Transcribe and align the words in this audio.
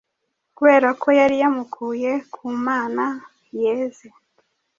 kubera 0.57 0.89
ko 1.01 1.07
yari 1.19 1.35
yamukuye 1.43 2.11
ku 2.33 2.45
mana 2.65 3.05
yeze. 3.59 4.07